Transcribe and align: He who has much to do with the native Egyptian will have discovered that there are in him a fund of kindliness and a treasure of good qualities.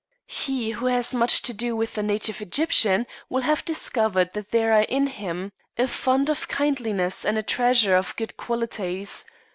He 0.25 0.71
who 0.71 0.87
has 0.87 1.13
much 1.13 1.43
to 1.43 1.53
do 1.53 1.75
with 1.75 1.93
the 1.93 2.01
native 2.01 2.41
Egyptian 2.41 3.05
will 3.29 3.43
have 3.43 3.63
discovered 3.63 4.33
that 4.33 4.49
there 4.49 4.73
are 4.73 4.81
in 4.81 5.05
him 5.05 5.51
a 5.77 5.87
fund 5.87 6.27
of 6.27 6.47
kindliness 6.47 7.23
and 7.23 7.37
a 7.37 7.43
treasure 7.43 7.95
of 7.95 8.15
good 8.15 8.35
qualities. 8.35 9.25